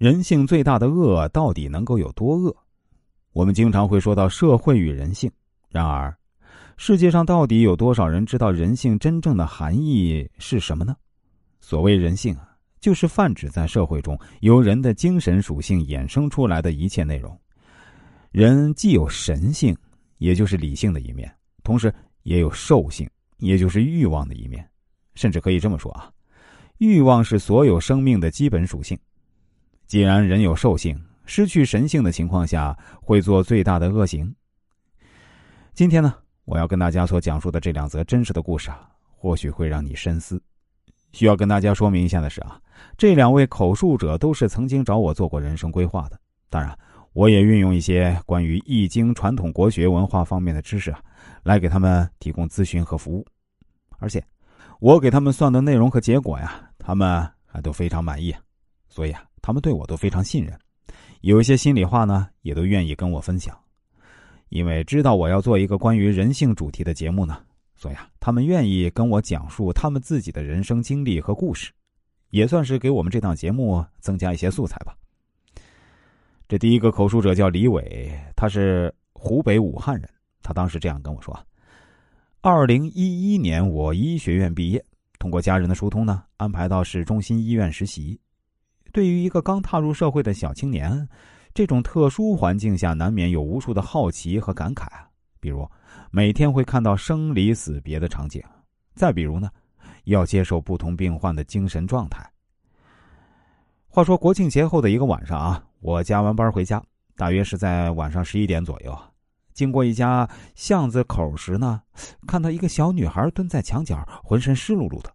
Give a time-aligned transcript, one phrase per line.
[0.00, 2.56] 人性最大的恶到底能够有多恶？
[3.34, 5.30] 我们经常会说到社会与人性，
[5.68, 6.16] 然而，
[6.78, 10.96] 世界上到底有多少人知道人性真正的含义是什么呢？
[11.60, 12.48] 所谓人性啊，
[12.80, 17.38] 就是泛指在社会中由人的精神属性衍生出来的一切内容。
[18.30, 19.76] 人既有神性，
[20.16, 21.30] 也就是理性的一面，
[21.62, 23.06] 同时也有兽性，
[23.36, 24.66] 也就是欲望的一面。
[25.14, 26.10] 甚至可以这么说啊，
[26.78, 28.98] 欲望是所有生命的基本属性。
[29.90, 30.96] 既然人有兽性。
[31.26, 34.32] 失去神性的情况下，会做最大的恶行。
[35.74, 40.40] 今天呢，我要跟大家所讲述的这两则真实的故事啊，或许会让你深思。
[41.10, 42.60] 需要跟大家说明一下的是啊，
[42.96, 46.16] 这两位口述者都是曾经找我做过人生规划的。
[46.48, 46.72] 当然，
[47.12, 51.02] 我也运用一些关于易经传统国学文化方面的知识啊，
[51.42, 53.26] 来给他们提供咨询和服务。
[53.98, 54.24] 而且，
[54.78, 58.32] 我给他们算的内容和结果呀，他们还都非常满意，
[58.88, 60.58] 所以啊，他们对我都非常信任。
[61.22, 63.54] 有一些心里话呢，也都愿意跟我分享，
[64.48, 67.42] 因为知道我要做一个关于人性主题的节目呢，
[67.74, 71.70] 所以啊，他们愿意跟我讲述他们自己的人生经历和故事，
[72.30, 74.96] 也算是给我们这档节目增加一些素材吧。
[76.48, 80.08] 这第一个口述者叫李伟，他是湖北武汉人，
[80.42, 81.38] 他当时这样跟我说：，
[82.40, 84.82] 二零一一年我医学院毕业，
[85.18, 88.18] 通过家人的疏通呢，安排到市中心医院实习。
[88.92, 91.08] 对于一个刚踏入社会的小青年，
[91.54, 94.86] 这种特殊环境下难免有无数的好奇和感慨
[95.40, 95.68] 比如，
[96.10, 98.40] 每天会看到生离死别的场景；
[98.94, 99.48] 再比如呢，
[100.04, 102.28] 要接受不同病患的精神状态。
[103.88, 106.82] 话说国庆节后的一个晚上啊，我加完班回家，
[107.16, 108.96] 大约是在晚上十一点左右，
[109.52, 111.82] 经过一家巷子口时呢，
[112.26, 115.12] 看到一个小女孩蹲在墙角，浑身湿漉漉的。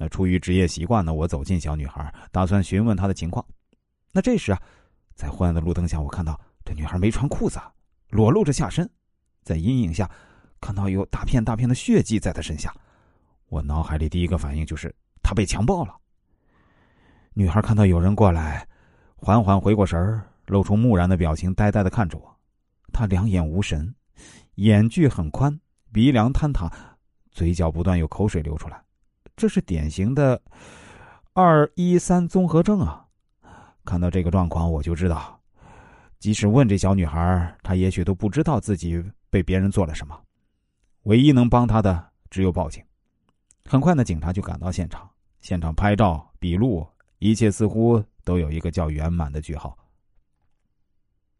[0.00, 3.44] 那出于职业习惯呢，我走近小女孩，打算询问她的情况。
[4.12, 4.62] 那这时啊，
[5.16, 7.58] 在昏暗的路灯下，我看到这女孩没穿裤子，
[8.10, 8.88] 裸露着下身，
[9.42, 10.08] 在阴影下，
[10.60, 12.72] 看到有大片大片的血迹在她身下。
[13.48, 15.96] 我脑海里第一个反应就是她被强暴了。
[17.34, 18.66] 女孩看到有人过来，
[19.16, 22.38] 缓缓回过神儿，露出木然的表情，呆呆的看着我。
[22.92, 23.92] 她两眼无神，
[24.54, 25.58] 眼距很宽，
[25.92, 26.70] 鼻梁坍塌，
[27.32, 28.80] 嘴角不断有口水流出来。
[29.38, 30.42] 这是典型的
[31.32, 33.06] 二一三综合症啊！
[33.84, 35.40] 看到这个状况，我就知道，
[36.18, 39.00] 即使问这小女孩，她也许都不知道自己
[39.30, 40.20] 被别人做了什么。
[41.04, 42.82] 唯一能帮她的只有报警。
[43.64, 45.08] 很快呢，警察就赶到现场，
[45.40, 46.84] 现场拍照、笔录，
[47.20, 49.78] 一切似乎都有一个较圆满的句号。